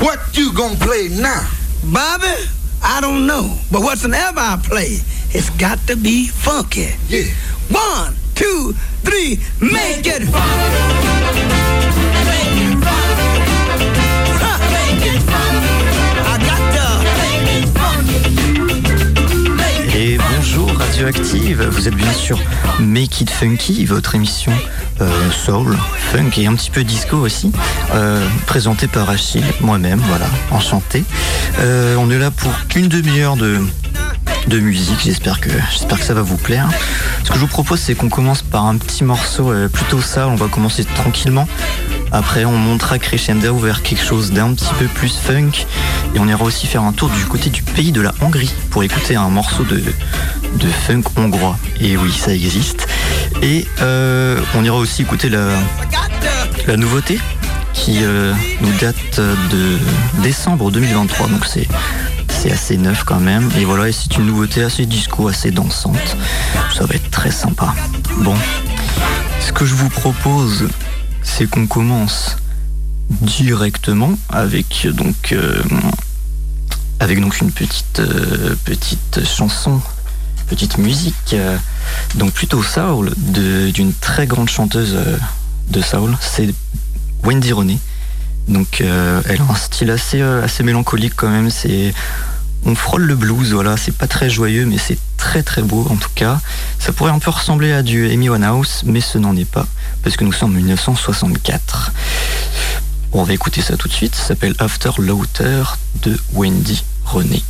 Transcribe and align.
What 0.00 0.18
you 0.36 0.52
gonna 0.54 0.76
play 0.76 1.08
now? 1.08 1.46
Bobby, 1.92 2.34
I 2.82 3.00
don't 3.02 3.26
know. 3.26 3.58
But 3.70 3.82
whatsoever 3.82 4.40
I 4.40 4.58
play, 4.62 4.98
it's 5.30 5.50
got 5.50 5.78
to 5.88 5.96
be 5.96 6.28
funky. 6.28 6.94
Yeah. 7.08 7.24
One, 7.70 8.14
two, 8.34 8.72
three, 9.04 9.38
make 9.60 10.06
it 10.06 10.24
funky. 10.24 11.09
Radioactive, 21.00 21.66
vous 21.70 21.88
êtes 21.88 21.94
bien 21.94 22.12
sûr 22.12 22.38
Make 22.78 23.22
It 23.22 23.30
Funky, 23.30 23.86
votre 23.86 24.14
émission 24.16 24.52
euh, 25.00 25.30
soul, 25.30 25.74
funk 25.96 26.32
et 26.36 26.46
un 26.46 26.54
petit 26.54 26.70
peu 26.70 26.84
disco 26.84 27.16
aussi, 27.16 27.52
euh, 27.94 28.22
présentée 28.46 28.86
par 28.86 29.08
Achille, 29.08 29.46
moi-même, 29.62 29.98
voilà, 30.08 30.26
enchanté. 30.50 31.04
Euh, 31.58 31.96
on 31.98 32.10
est 32.10 32.18
là 32.18 32.30
pour 32.30 32.52
une 32.76 32.88
demi-heure 32.88 33.36
de, 33.36 33.60
de 34.48 34.60
musique, 34.60 35.00
j'espère 35.02 35.40
que, 35.40 35.48
j'espère 35.72 35.98
que 35.98 36.04
ça 36.04 36.12
va 36.12 36.20
vous 36.20 36.36
plaire. 36.36 36.68
Ce 37.24 37.30
que 37.30 37.36
je 37.36 37.40
vous 37.40 37.46
propose, 37.46 37.80
c'est 37.80 37.94
qu'on 37.94 38.10
commence 38.10 38.42
par 38.42 38.66
un 38.66 38.76
petit 38.76 39.02
morceau 39.02 39.52
euh, 39.52 39.68
plutôt 39.68 40.02
ça, 40.02 40.28
on 40.28 40.34
va 40.34 40.48
commencer 40.48 40.84
tranquillement. 40.84 41.48
Après, 42.12 42.44
on 42.44 42.56
montera 42.56 42.98
crescendo 42.98 43.56
vers 43.56 43.82
quelque 43.82 44.04
chose 44.04 44.32
d'un 44.32 44.52
petit 44.54 44.72
peu 44.78 44.86
plus 44.86 45.16
funk. 45.16 45.66
Et 46.14 46.18
on 46.18 46.26
ira 46.26 46.42
aussi 46.42 46.66
faire 46.66 46.82
un 46.82 46.92
tour 46.92 47.08
du 47.10 47.24
côté 47.26 47.50
du 47.50 47.62
pays 47.62 47.92
de 47.92 48.00
la 48.00 48.12
Hongrie 48.20 48.52
pour 48.70 48.82
écouter 48.82 49.16
un 49.16 49.28
morceau 49.28 49.64
de, 49.64 49.76
de 49.78 50.68
funk 50.86 51.02
hongrois. 51.16 51.58
Et 51.80 51.96
oui, 51.96 52.12
ça 52.12 52.34
existe. 52.34 52.86
Et 53.42 53.66
euh, 53.80 54.40
on 54.54 54.64
ira 54.64 54.76
aussi 54.76 55.02
écouter 55.02 55.28
la, 55.28 55.48
la 56.66 56.76
nouveauté 56.76 57.18
qui 57.72 58.00
euh, 58.02 58.34
nous 58.60 58.72
date 58.80 59.20
de 59.50 59.78
décembre 60.22 60.70
2023. 60.70 61.28
Donc 61.28 61.46
c'est 61.46 61.68
c'est 62.40 62.50
assez 62.50 62.78
neuf 62.78 63.04
quand 63.04 63.20
même. 63.20 63.50
Et 63.58 63.64
voilà, 63.66 63.88
et 63.88 63.92
c'est 63.92 64.16
une 64.16 64.26
nouveauté 64.26 64.62
assez 64.62 64.86
disco, 64.86 65.28
assez 65.28 65.50
dansante. 65.50 66.16
Ça 66.74 66.86
va 66.86 66.94
être 66.94 67.10
très 67.10 67.30
sympa. 67.30 67.74
Bon, 68.18 68.34
ce 69.40 69.52
que 69.52 69.66
je 69.66 69.74
vous 69.74 69.90
propose, 69.90 70.68
c'est 71.22 71.48
qu'on 71.48 71.66
commence 71.66 72.36
directement 73.08 74.12
avec 74.28 74.86
donc 74.92 75.32
euh, 75.32 75.62
avec 77.00 77.20
donc 77.20 77.40
une 77.40 77.50
petite 77.50 78.00
euh, 78.00 78.54
petite 78.64 79.24
chanson, 79.24 79.80
petite 80.48 80.78
musique, 80.78 81.32
euh, 81.32 81.56
donc 82.14 82.32
plutôt 82.32 82.62
soul 82.62 83.12
d'une 83.16 83.92
très 83.94 84.26
grande 84.26 84.48
chanteuse 84.48 84.92
euh, 84.94 85.16
de 85.68 85.80
soul, 85.80 86.16
c'est 86.20 86.54
Wendy 87.24 87.52
Renée. 87.52 87.78
Donc 88.48 88.80
euh, 88.80 89.22
elle 89.26 89.40
a 89.40 89.44
un 89.50 89.54
style 89.54 89.90
assez 89.90 90.20
euh, 90.20 90.44
assez 90.44 90.62
mélancolique 90.62 91.14
quand 91.16 91.30
même. 91.30 91.50
C'est 91.50 91.94
on 92.66 92.74
frôle 92.74 93.02
le 93.02 93.14
blues, 93.14 93.52
voilà. 93.52 93.76
C'est 93.76 93.96
pas 93.96 94.06
très 94.06 94.30
joyeux, 94.30 94.66
mais 94.66 94.78
c'est 94.78 94.98
très 95.16 95.42
très 95.42 95.62
beau 95.62 95.86
en 95.90 95.96
tout 95.96 96.10
cas. 96.14 96.40
Ça 96.78 96.92
pourrait 96.92 97.12
un 97.12 97.18
peu 97.18 97.30
ressembler 97.30 97.72
à 97.72 97.82
du 97.82 98.10
Amy 98.10 98.28
Winehouse, 98.28 98.82
mais 98.84 99.00
ce 99.00 99.18
n'en 99.18 99.36
est 99.36 99.50
pas 99.50 99.66
parce 100.02 100.16
que 100.16 100.24
nous 100.24 100.32
sommes 100.32 100.50
en 100.50 100.54
1964. 100.54 101.92
On 103.12 103.24
va 103.24 103.32
écouter 103.32 103.60
ça 103.60 103.76
tout 103.76 103.88
de 103.88 103.92
suite. 103.92 104.14
Ça 104.14 104.28
s'appelle 104.28 104.54
After 104.58 104.90
Lauter 104.98 105.62
de 106.02 106.16
Wendy 106.32 106.84
Renée. 107.04 107.42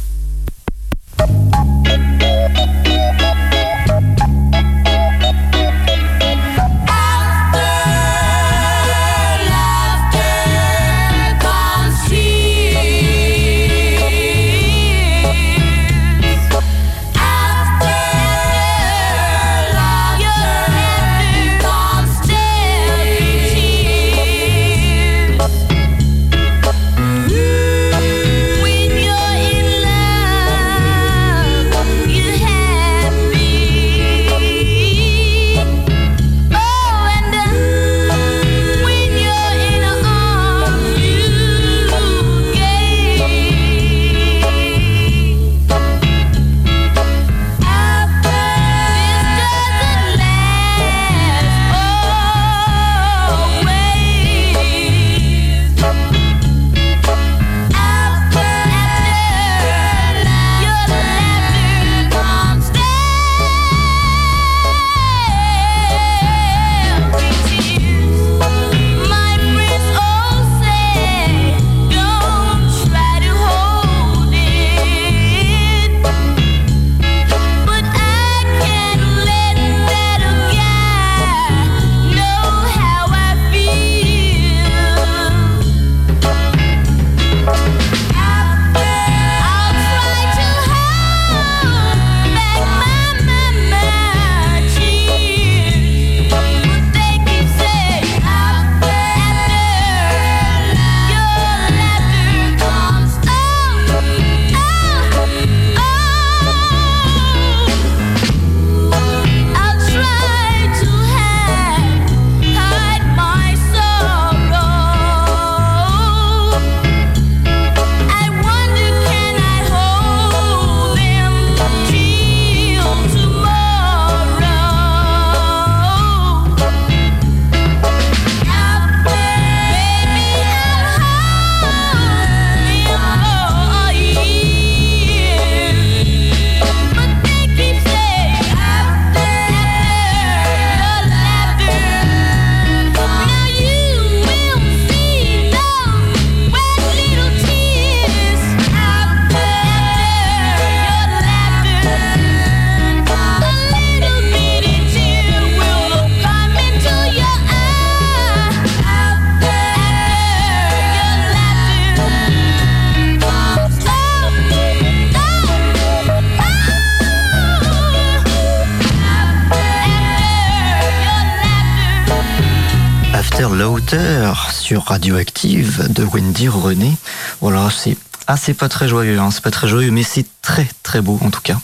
After 173.41 173.57
Lauter 173.57 174.33
sur 174.53 174.85
Radioactive 174.85 175.91
de 175.91 176.05
Wendy 176.05 176.49
René. 176.49 176.95
Voilà, 177.41 177.71
c'est 177.75 177.97
ah, 178.27 178.37
pas 178.59 178.69
très 178.69 178.87
joyeux, 178.87 179.19
hein, 179.19 179.31
c'est 179.31 179.41
pas 179.43 179.51
très 179.51 179.67
joyeux, 179.67 179.91
mais 179.91 180.03
c'est 180.03 180.27
très 180.43 180.69
très 180.83 181.01
beau 181.01 181.19
en 181.23 181.31
tout 181.31 181.41
cas. 181.41 181.59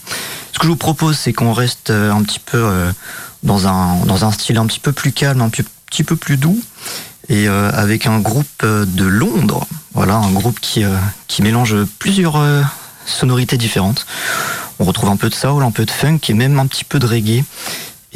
Ce 0.55 0.58
que 0.58 0.64
je 0.64 0.70
vous 0.70 0.76
propose, 0.76 1.19
c'est 1.19 1.34
qu'on 1.34 1.52
reste 1.52 1.90
euh, 1.90 2.11
un 2.11 2.23
petit 2.23 2.38
peu 2.38 2.56
euh, 2.56 2.90
dans 3.43 3.69
un 3.69 3.96
dans 4.06 4.25
un 4.25 4.32
style 4.32 4.56
un 4.56 4.64
petit 4.64 4.81
peu 4.81 4.93
plus 4.93 5.12
calme, 5.12 5.43
un 5.43 5.50
petit, 5.50 6.02
peu 6.02 6.17
plus 6.17 6.38
doux. 6.38 6.58
et 7.28 7.46
euh, 7.46 7.70
avec 7.75 8.06
un 8.06 8.20
groupe 8.20 8.64
de 8.64 9.05
Londres. 9.05 9.67
Voilà, 9.93 10.14
un 10.14 10.32
groupe 10.32 10.61
qui, 10.61 10.82
qui 11.28 11.43
mélange 11.43 11.76
plusieurs 11.99 12.43
sonorités 13.05 13.58
différentes. 13.58 14.06
On 14.78 14.84
retrouve 14.84 15.11
un 15.11 15.17
peu 15.17 15.28
de 15.28 15.34
soul, 15.34 15.62
un 15.62 15.70
peu 15.70 15.84
de 15.84 15.90
funk 15.90 16.20
et 16.28 16.34
même 16.34 16.58
un 16.58 16.67
petit 16.67 16.84
peu 16.84 16.99
de 16.99 17.06
reggae. 17.06 17.44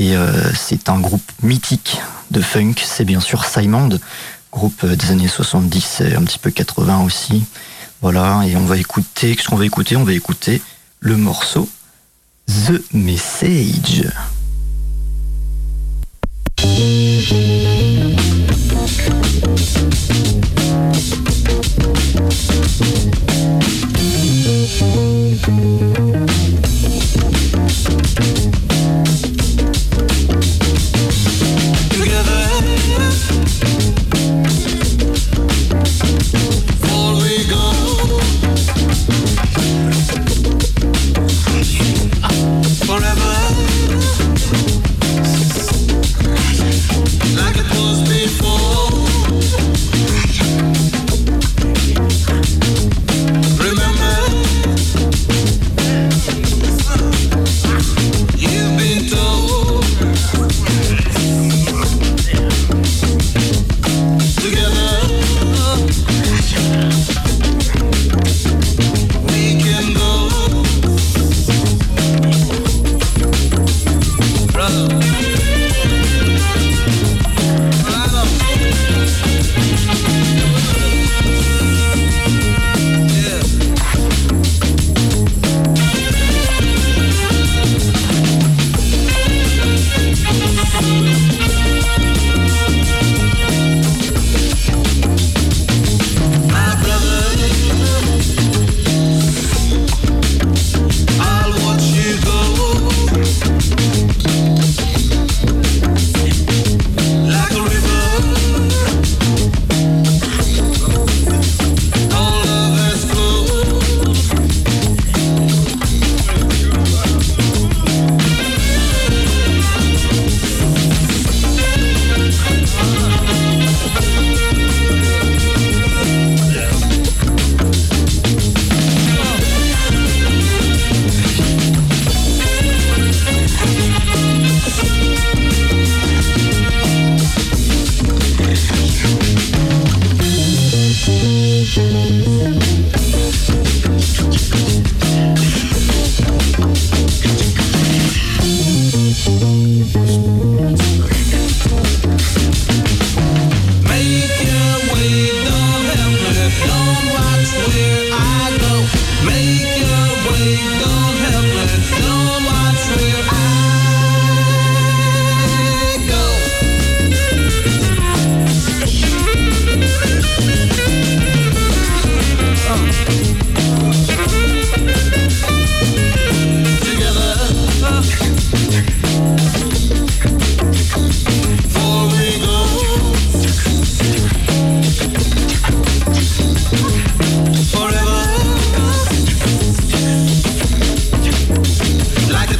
Et 0.01 0.17
euh, 0.17 0.51
c'est 0.55 0.89
un 0.89 0.99
groupe 0.99 1.31
mythique 1.43 1.99
de 2.31 2.41
funk, 2.41 2.77
c'est 2.83 3.05
bien 3.05 3.21
sûr 3.21 3.45
Simon, 3.45 3.91
groupe 4.51 4.83
euh, 4.85 4.97
des 4.97 5.11
années 5.11 5.29
70 5.29 6.01
et 6.01 6.15
un 6.15 6.23
petit 6.23 6.39
peu 6.39 6.51
80 6.51 7.05
aussi. 7.05 7.45
Voilà, 8.01 8.41
et 8.47 8.57
on 8.57 8.65
va 8.65 8.79
écouter, 8.79 9.37
qu'est-ce 9.37 9.49
qu'on 9.51 9.57
va 9.57 9.67
écouter? 9.67 9.97
On 9.97 10.05
va 10.05 10.15
écouter 10.15 10.63
le 11.01 11.19
morceau 11.19 11.69
The 12.47 12.81
Message. 12.95 14.07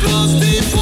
close 0.01 0.35
before 0.35 0.80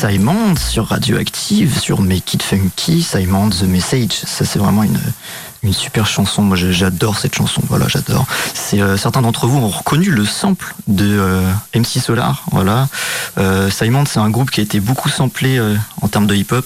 Simon 0.00 0.56
sur 0.56 0.86
Radioactive, 0.86 1.78
sur 1.78 2.00
Make 2.00 2.32
It 2.32 2.42
Funky, 2.42 3.02
Simon 3.02 3.50
The 3.50 3.64
Message. 3.64 4.12
Ça, 4.12 4.46
c'est 4.46 4.58
vraiment 4.58 4.82
une, 4.82 4.98
une 5.62 5.74
super 5.74 6.06
chanson. 6.06 6.40
Moi, 6.40 6.56
j'adore 6.56 7.18
cette 7.18 7.34
chanson. 7.34 7.60
Voilà, 7.68 7.86
j'adore. 7.86 8.26
Euh, 8.72 8.96
certains 8.96 9.20
d'entre 9.20 9.46
vous 9.46 9.58
ont 9.58 9.68
reconnu 9.68 10.10
le 10.10 10.24
sample 10.24 10.74
de 10.88 11.04
euh, 11.06 11.52
MC 11.74 12.00
Solar. 12.00 12.44
Voilà. 12.50 12.88
Euh, 13.36 13.68
Simon, 13.68 14.06
c'est 14.06 14.20
un 14.20 14.30
groupe 14.30 14.50
qui 14.50 14.60
a 14.60 14.62
été 14.62 14.80
beaucoup 14.80 15.10
samplé 15.10 15.60
en 16.00 16.08
termes 16.08 16.26
de 16.26 16.34
hip-hop. 16.34 16.64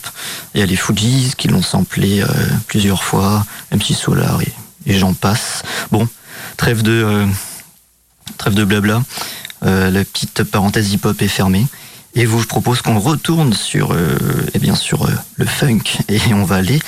Il 0.54 0.60
y 0.60 0.62
a 0.62 0.66
les 0.66 0.76
Fujis 0.76 1.32
qui 1.36 1.48
l'ont 1.48 1.62
samplé 1.62 2.22
plusieurs 2.68 3.02
fois. 3.02 3.44
MC 3.72 3.94
Solar 3.94 4.42
et, 4.42 4.52
et 4.86 4.96
j'en 4.96 5.12
passe. 5.12 5.64
Bon, 5.90 6.06
trêve 6.56 6.82
de 6.82 7.26
trêve 8.38 8.54
de 8.54 8.64
blabla. 8.64 9.02
La 9.62 10.04
petite 10.04 10.44
parenthèse 10.44 10.92
hip-hop 10.92 11.20
est 11.20 11.26
fermée. 11.26 11.66
Et 12.16 12.26
vous, 12.26 12.40
je 12.40 12.46
propose 12.46 12.80
qu'on 12.80 13.00
retourne 13.00 13.52
sur, 13.52 13.92
euh, 13.92 14.16
eh 14.54 14.58
bien, 14.58 14.76
sur 14.76 15.06
euh, 15.06 15.10
le 15.36 15.46
funk. 15.46 15.98
Et 16.08 16.20
on 16.32 16.44
va 16.44 16.56
aller 16.56 16.78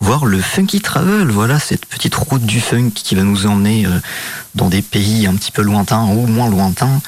voir 0.00 0.26
le 0.26 0.40
Funky 0.40 0.80
Travel. 0.80 1.28
Voilà, 1.28 1.58
cette 1.58 1.86
petite 1.86 2.14
route 2.14 2.44
du 2.44 2.60
funk 2.60 2.90
qui 2.94 3.14
va 3.14 3.22
nous 3.22 3.46
emmener 3.46 3.86
euh, 3.86 3.98
dans 4.54 4.68
des 4.68 4.82
pays 4.82 5.26
un 5.26 5.34
petit 5.34 5.50
peu 5.50 5.62
lointains 5.62 6.04
ou 6.04 6.26
moins 6.26 6.50
lointains. 6.50 7.00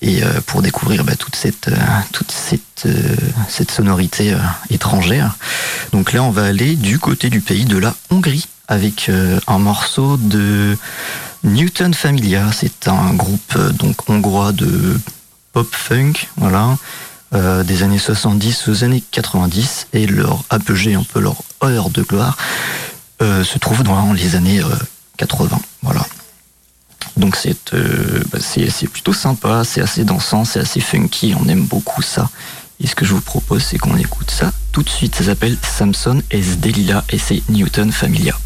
Et 0.00 0.22
euh, 0.22 0.40
pour 0.46 0.62
découvrir 0.62 1.04
bah, 1.04 1.16
toute 1.16 1.34
cette, 1.34 1.70
toute 2.12 2.30
cette, 2.30 2.88
cette 3.48 3.70
sonorité 3.70 4.36
étrangère. 4.70 5.36
Donc 5.92 6.12
là, 6.12 6.22
on 6.22 6.30
va 6.30 6.44
aller 6.44 6.74
du 6.76 6.98
côté 6.98 7.30
du 7.30 7.40
pays 7.40 7.64
de 7.64 7.78
la 7.78 7.94
Hongrie 8.10 8.48
avec 8.66 9.10
un 9.46 9.58
morceau 9.58 10.16
de 10.16 10.76
Newton 11.44 11.94
Familia. 11.94 12.50
C'est 12.52 12.88
un 12.88 13.14
groupe 13.14 13.56
donc 13.78 14.08
hongrois 14.10 14.50
de 14.50 14.98
pop 15.52 15.68
funk, 15.74 16.28
voilà, 16.36 16.76
euh, 17.34 17.62
des 17.62 17.82
années 17.82 17.98
70 17.98 18.68
aux 18.68 18.84
années 18.84 19.02
90 19.10 19.88
et 19.92 20.06
leur 20.06 20.44
apogée, 20.50 20.94
un 20.94 21.02
peu 21.02 21.20
leur 21.20 21.42
heure 21.64 21.90
de 21.90 22.02
gloire, 22.02 22.36
euh, 23.20 23.44
se 23.44 23.58
trouve 23.58 23.82
dans 23.82 24.12
les 24.12 24.34
années 24.34 24.60
euh, 24.60 24.74
80, 25.18 25.60
voilà. 25.82 26.04
Donc 27.16 27.36
c'est 27.36 27.74
euh, 27.74 28.22
bah, 28.32 28.38
c'est 28.40 28.70
c'est 28.70 28.88
plutôt 28.88 29.12
sympa, 29.12 29.62
c'est 29.64 29.80
assez 29.80 30.04
dansant, 30.04 30.44
c'est 30.44 30.60
assez 30.60 30.80
funky, 30.80 31.34
on 31.38 31.48
aime 31.48 31.64
beaucoup 31.64 32.02
ça. 32.02 32.30
Et 32.80 32.86
ce 32.86 32.94
que 32.94 33.04
je 33.04 33.14
vous 33.14 33.20
propose, 33.20 33.62
c'est 33.62 33.78
qu'on 33.78 33.96
écoute 33.96 34.30
ça 34.30 34.50
tout 34.72 34.82
de 34.82 34.88
suite. 34.88 35.14
Ça 35.14 35.24
s'appelle 35.24 35.56
Samson 35.62 36.20
S. 36.30 36.58
Delilah 36.58 37.04
et 37.10 37.18
c'est 37.18 37.42
Newton 37.48 37.92
Familia. 37.92 38.36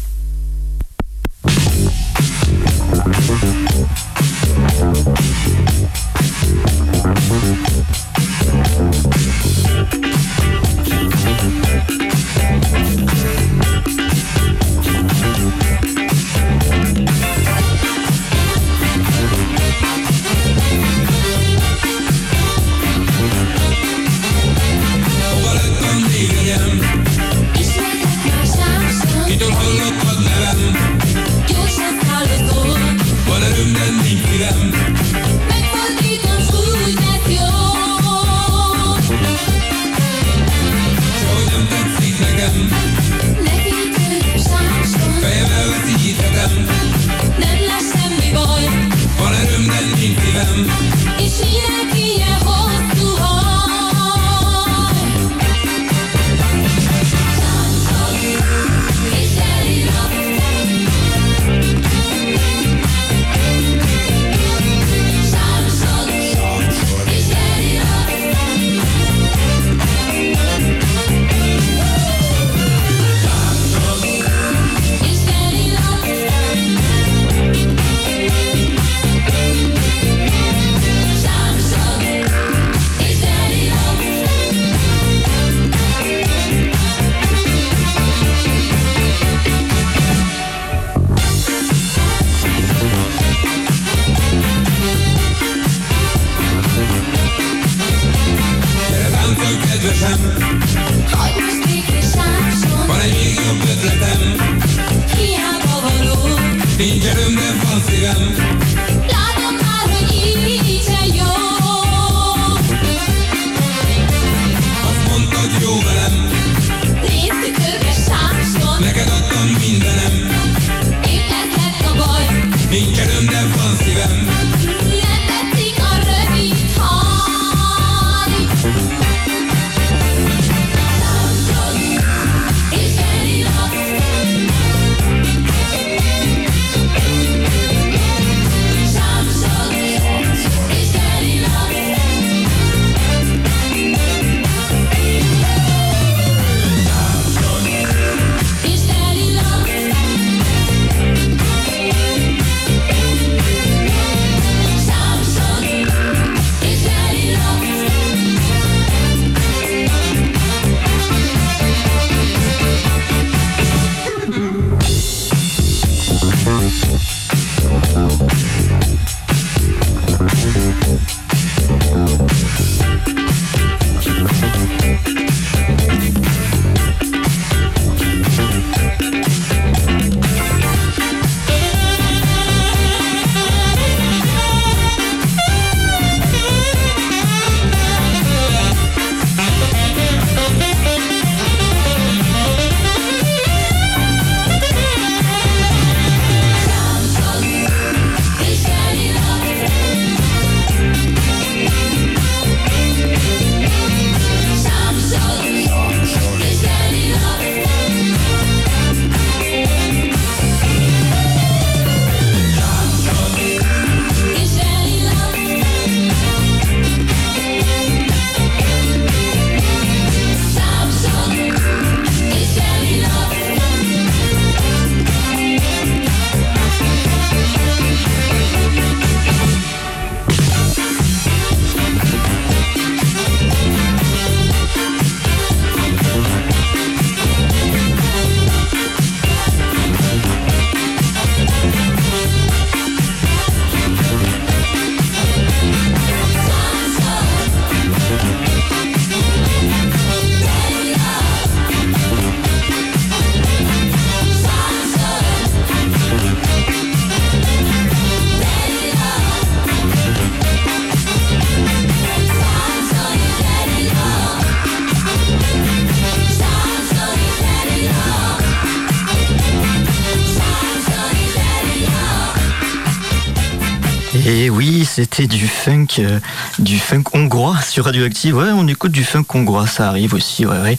Du 275.25 275.47
funk, 275.47 275.87
euh, 275.99 276.19
du 276.59 276.77
funk 276.77 277.03
hongrois 277.13 277.59
sur 277.67 277.85
Radioactive. 277.85 278.35
Ouais, 278.35 278.51
on 278.53 278.67
écoute 278.67 278.91
du 278.91 279.03
funk 279.03 279.25
hongrois, 279.33 279.65
ça 279.65 279.87
arrive 279.87 280.13
aussi, 280.13 280.45
ouais, 280.45 280.59
ouais. 280.61 280.77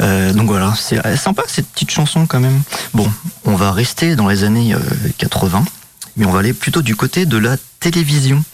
Euh, 0.00 0.32
donc 0.32 0.46
voilà, 0.46 0.74
c'est 0.76 1.04
euh, 1.04 1.16
sympa 1.16 1.42
cette 1.48 1.66
petite 1.66 1.90
chanson 1.90 2.26
quand 2.26 2.38
même. 2.38 2.60
Bon, 2.94 3.10
on 3.44 3.56
va 3.56 3.72
rester 3.72 4.14
dans 4.14 4.28
les 4.28 4.44
années 4.44 4.74
euh, 4.74 4.78
80, 5.18 5.64
mais 6.16 6.26
on 6.26 6.30
va 6.30 6.38
aller 6.38 6.52
plutôt 6.52 6.82
du 6.82 6.94
côté 6.94 7.26
de 7.26 7.38
la 7.38 7.56
télévision. 7.80 8.44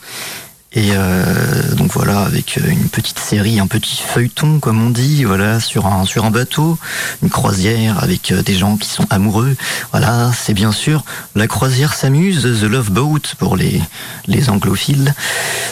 Et 0.76 0.90
euh, 0.92 1.74
donc 1.74 1.90
voilà, 1.92 2.20
avec 2.20 2.58
euh, 2.58 2.70
une 2.70 2.90
petite 2.90 3.18
série, 3.18 3.58
un 3.60 3.66
petit 3.66 3.96
feuilleton, 3.96 4.60
comme 4.60 4.86
on 4.86 4.90
dit, 4.90 5.24
voilà, 5.24 5.58
sur 5.58 5.86
un 5.86 6.04
sur 6.04 6.26
un 6.26 6.30
bateau, 6.30 6.78
une 7.22 7.30
croisière 7.30 8.02
avec 8.02 8.30
euh, 8.30 8.42
des 8.42 8.54
gens 8.54 8.76
qui 8.76 8.90
sont 8.90 9.06
amoureux. 9.08 9.56
Voilà, 9.92 10.32
c'est 10.38 10.52
bien 10.52 10.72
sûr 10.72 11.02
la 11.34 11.46
croisière 11.46 11.94
s'amuse, 11.94 12.42
The 12.42 12.64
Love 12.64 12.90
Boat 12.90 13.22
pour 13.38 13.56
les 13.56 13.80
les 14.26 14.50
anglophiles. 14.50 15.14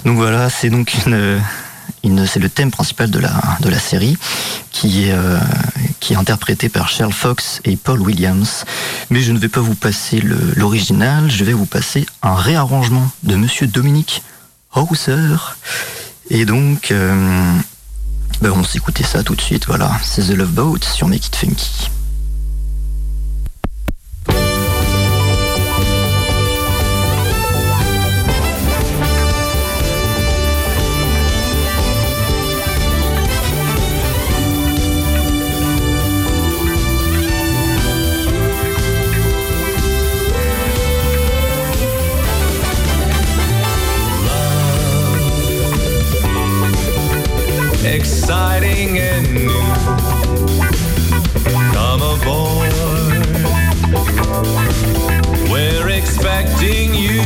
Donc 0.06 0.16
voilà, 0.16 0.48
c'est 0.48 0.70
donc 0.70 0.94
une 1.04 1.38
c'est 2.26 2.40
le 2.40 2.48
thème 2.48 2.70
principal 2.70 3.10
de 3.10 3.18
la, 3.18 3.32
de 3.60 3.68
la 3.68 3.78
série 3.78 4.16
qui 4.70 5.04
est, 5.04 5.12
euh, 5.12 5.38
qui 6.00 6.12
est 6.12 6.16
interprété 6.16 6.68
par 6.68 6.88
Cheryl 6.88 7.12
Fox 7.12 7.60
et 7.64 7.76
Paul 7.76 8.00
Williams. 8.00 8.64
Mais 9.10 9.20
je 9.20 9.32
ne 9.32 9.38
vais 9.38 9.48
pas 9.48 9.60
vous 9.60 9.74
passer 9.74 10.20
l'original, 10.56 11.30
je 11.30 11.44
vais 11.44 11.52
vous 11.52 11.66
passer 11.66 12.06
un 12.22 12.34
réarrangement 12.34 13.10
de 13.22 13.36
Monsieur 13.36 13.66
Dominique 13.66 14.22
Hauser. 14.74 15.36
Et 16.30 16.44
donc, 16.44 16.90
euh, 16.90 17.54
ben, 18.40 18.52
on 18.52 18.64
s'écoutait 18.64 19.04
ça 19.04 19.22
tout 19.22 19.34
de 19.34 19.40
suite, 19.40 19.66
voilà. 19.66 19.90
C'est 20.02 20.22
The 20.22 20.36
Love 20.36 20.50
Boat 20.52 20.78
sur 20.82 21.08
Make 21.08 21.34
Funky. 21.34 21.90
Exciting 47.94 48.98
and 48.98 49.32
new. 49.32 49.48
Come 51.72 52.02
aboard. 52.02 52.72
We're 55.48 55.90
expecting 55.90 56.92
you 56.92 57.22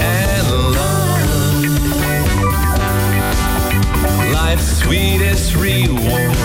and 0.00 0.46
love. 0.74 1.62
Life's 4.32 4.78
sweetest 4.78 5.54
reward. 5.54 6.39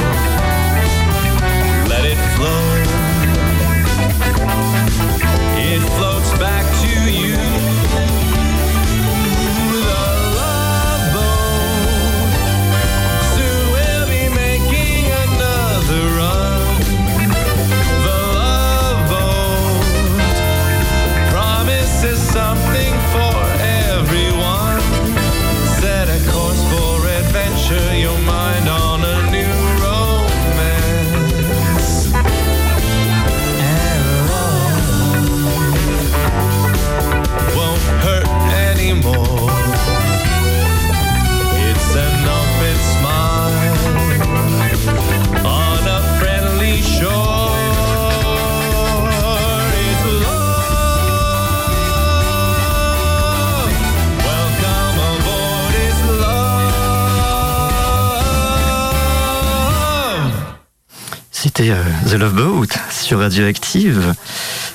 Euh, 61.71 61.83
The 62.09 62.13
Love 62.13 62.33
Boat 62.33 62.67
sur 62.91 63.19
Radioactive. 63.19 64.13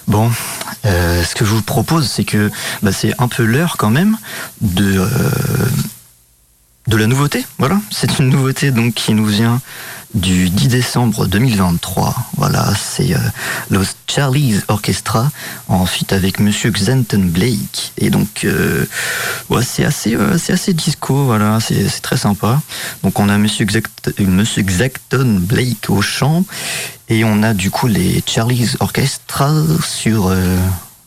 Bon, 0.07 0.31
euh, 0.87 1.22
ce 1.24 1.35
que 1.35 1.44
je 1.44 1.50
vous 1.50 1.62
propose, 1.62 2.09
c'est 2.09 2.24
que 2.24 2.50
bah, 2.83 2.92
c'est 2.92 3.12
un 3.20 3.29
peu 3.29 3.44
l'heure 3.44 3.76
quand 3.76 3.90
même 3.90 4.16
de 4.61 4.98
euh, 4.98 5.09
de 6.87 6.96
la 6.96 7.07
nouveauté. 7.07 7.44
Voilà, 7.59 7.81
c'est 7.90 8.18
une 8.18 8.31
nouveauté 8.31 8.70
donc 8.70 8.94
qui 8.94 9.14
nous 9.14 9.26
vient 9.26 9.61
du 10.14 10.50
10 10.50 10.68
décembre 10.68 11.26
2023. 11.26 12.14
Voilà, 12.36 12.72
c'est 12.74 13.14
euh, 13.14 13.18
Los 13.70 13.84
Charlie's 14.08 14.62
Orchestra 14.68 15.30
en 15.68 15.86
feat 15.86 16.12
avec 16.12 16.40
Monsieur 16.40 16.70
Xanton 16.70 17.20
Blake. 17.26 17.92
Et 17.98 18.10
donc, 18.10 18.44
euh, 18.44 18.86
ouais, 19.50 19.62
c'est 19.62 19.84
assez, 19.84 20.16
euh, 20.16 20.36
c'est 20.38 20.52
assez 20.52 20.72
disco. 20.74 21.24
Voilà, 21.24 21.58
c'est 21.60 21.88
très 22.02 22.16
sympa. 22.16 22.60
Donc, 23.04 23.20
on 23.20 23.28
a 23.28 23.38
Monsieur, 23.38 23.64
Xact- 23.64 24.20
Monsieur 24.20 24.62
Xacton 24.62 25.38
Blake 25.40 25.86
au 25.88 26.02
chant 26.02 26.44
et 27.08 27.24
on 27.24 27.42
a 27.42 27.54
du 27.54 27.70
coup 27.70 27.86
les 27.86 28.22
Charlie's 28.26 28.76
Orchestra 28.80 29.52
sur 29.84 30.26
euh, 30.28 30.58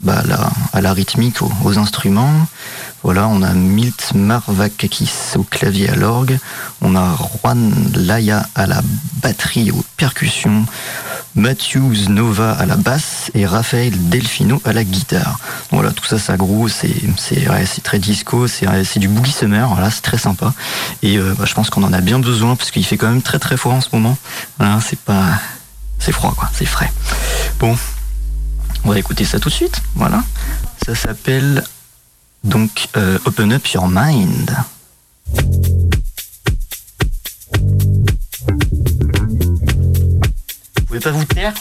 bah, 0.01 0.23
à 0.73 0.81
la 0.81 0.93
rythmique, 0.93 1.41
aux 1.41 1.77
instruments. 1.77 2.47
Voilà, 3.03 3.27
on 3.27 3.41
a 3.41 3.53
Milt 3.53 4.13
Marvakakis 4.15 5.11
au 5.35 5.43
clavier 5.43 5.89
à 5.89 5.95
l'orgue, 5.95 6.39
on 6.81 6.95
a 6.95 7.17
Juan 7.17 7.73
Laya 7.95 8.47
à 8.55 8.65
la 8.65 8.81
batterie 9.21 9.71
aux 9.71 9.83
percussions, 9.97 10.65
Matthews 11.35 12.07
Nova 12.07 12.53
à 12.53 12.65
la 12.65 12.77
basse 12.77 13.29
et 13.33 13.45
Raphaël 13.45 13.91
Delfino 14.09 14.61
à 14.63 14.71
la 14.71 14.85
guitare. 14.85 15.37
Voilà, 15.71 15.91
tout 15.91 16.05
ça, 16.05 16.17
ça 16.17 16.37
c'est 16.69 16.95
c'est 17.17 17.49
ouais, 17.49 17.65
c'est 17.65 17.83
très 17.83 17.99
disco, 17.99 18.47
c'est 18.47 18.99
du 18.99 19.09
boogie 19.09 19.33
summer, 19.33 19.69
c'est 19.91 20.01
très 20.01 20.17
sympa. 20.17 20.53
Et 21.01 21.17
euh, 21.17 21.33
bah, 21.37 21.43
je 21.45 21.53
pense 21.53 21.69
qu'on 21.69 21.83
en 21.83 21.91
a 21.91 21.99
bien 21.99 22.19
besoin 22.19 22.55
parce 22.55 22.71
qu'il 22.71 22.85
fait 22.85 22.97
quand 22.97 23.09
même 23.09 23.21
très 23.21 23.39
très 23.39 23.57
froid 23.57 23.73
en 23.73 23.81
ce 23.81 23.89
moment. 23.91 24.17
C'est 24.81 24.99
pas, 24.99 25.25
c'est 25.99 26.13
froid 26.13 26.33
quoi, 26.37 26.49
c'est 26.53 26.65
frais. 26.65 26.91
Bon, 27.59 27.75
on 28.85 28.91
va 28.91 28.99
écouter 28.99 29.25
ça 29.25 29.39
tout 29.39 29.49
de 29.49 29.53
suite. 29.53 29.81
Voilà, 29.95 30.23
ça 30.85 30.95
s'appelle 30.95 31.63
donc, 32.43 32.89
euh, 32.97 33.17
open 33.25 33.53
up 33.53 33.67
your 33.67 33.87
mind. 33.87 34.51
Vous 40.75 40.85
pouvez 40.87 40.99
pas 40.99 41.11
vous 41.11 41.25
taire 41.25 41.53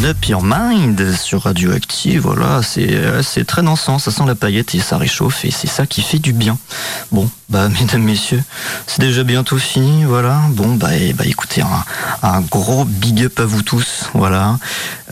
Open 0.00 0.10
Up 0.12 0.24
Your 0.24 0.42
Mind 0.42 1.14
sur 1.14 1.42
Radioactive. 1.42 2.22
Voilà, 2.22 2.62
c'est 2.62 2.94
euh, 2.94 3.22
c'est 3.22 3.44
très 3.44 3.60
dansant, 3.60 3.98
ça 3.98 4.10
sent 4.10 4.22
la 4.26 4.34
paillette 4.34 4.74
et 4.74 4.80
ça 4.80 4.96
réchauffe 4.96 5.44
et 5.44 5.50
c'est 5.50 5.66
ça 5.66 5.86
qui 5.86 6.00
fait 6.00 6.18
du 6.18 6.32
bien. 6.32 6.56
Bon, 7.12 7.28
bah 7.50 7.68
mesdames, 7.80 8.02
messieurs, 8.02 8.42
c'est 8.86 9.02
déjà 9.02 9.24
bientôt 9.24 9.58
fini, 9.58 10.04
voilà. 10.04 10.40
Bon, 10.52 10.74
bah, 10.74 10.96
et, 10.96 11.12
bah 11.12 11.24
écoutez, 11.26 11.62
un, 12.22 12.40
gros 12.40 12.86
big 12.86 13.24
up 13.24 13.40
à 13.40 13.44
vous 13.44 13.62
tous, 13.62 14.08
voilà. 14.14 14.58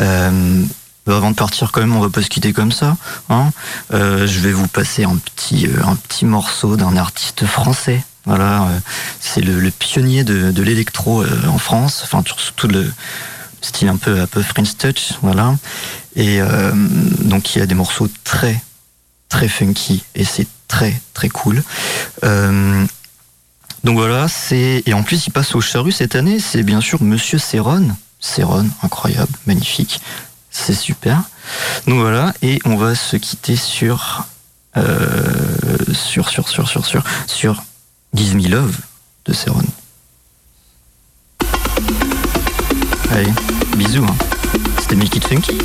Euh, 0.00 0.64
avant 1.06 1.32
de 1.32 1.36
partir 1.36 1.70
quand 1.70 1.80
même, 1.80 1.94
on 1.94 2.00
va 2.00 2.08
pas 2.08 2.22
se 2.22 2.30
quitter 2.30 2.54
comme 2.54 2.72
ça. 2.72 2.96
Hein 3.28 3.50
Euh, 3.92 4.26
je 4.26 4.40
vais 4.40 4.52
vous 4.52 4.68
passer 4.68 5.04
un 5.04 5.16
petit, 5.16 6.24
morceau 6.24 6.76
d'un 6.76 6.96
artiste 6.96 7.44
français. 7.44 8.02
Voilà, 8.24 8.68
c'est 9.20 9.42
le, 9.42 9.70
pionnier 9.70 10.24
de, 10.24 10.62
l'électro 10.62 11.24
en 11.46 11.58
France, 11.58 12.00
enfin 12.04 12.22
surtout 12.24 12.68
le 12.68 12.90
style 13.60 13.88
un 13.88 13.96
peu, 13.96 14.20
un 14.20 14.26
peu 14.26 14.42
French 14.42 14.76
touch, 14.76 15.12
voilà. 15.22 15.54
Et 16.16 16.40
euh, 16.40 16.72
donc 17.20 17.54
il 17.54 17.58
y 17.58 17.62
a 17.62 17.66
des 17.66 17.74
morceaux 17.74 18.08
très, 18.24 18.62
très 19.28 19.48
funky 19.48 20.04
et 20.14 20.24
c'est 20.24 20.46
très, 20.66 21.00
très 21.14 21.28
cool. 21.28 21.62
Euh, 22.24 22.84
donc 23.84 23.96
voilà, 23.96 24.28
c'est 24.28 24.82
et 24.86 24.94
en 24.94 25.02
plus 25.02 25.26
il 25.26 25.30
passe 25.30 25.54
au 25.54 25.60
Charru 25.60 25.92
cette 25.92 26.16
année, 26.16 26.40
c'est 26.40 26.62
bien 26.62 26.80
sûr 26.80 27.02
Monsieur 27.02 27.38
Céron. 27.38 27.88
Céron, 28.20 28.68
incroyable, 28.82 29.32
magnifique, 29.46 30.00
c'est 30.50 30.74
super. 30.74 31.22
Donc 31.86 32.00
voilà, 32.00 32.34
et 32.42 32.58
on 32.64 32.76
va 32.76 32.96
se 32.96 33.16
quitter 33.16 33.54
sur 33.54 34.26
euh, 34.76 35.76
sur 35.92 36.28
sur 36.28 36.48
sur 36.48 36.68
sur 36.68 36.84
sur 36.84 37.04
sur 37.26 37.62
Give 38.14 38.34
Me 38.34 38.48
Love 38.48 38.76
de 39.24 39.32
Céron. 39.32 39.62
Allez, 43.10 43.32
bisous. 43.78 44.02
Hein. 44.02 44.16
C'était 44.80 44.96
Make 44.96 45.24
Funky. 45.24 45.56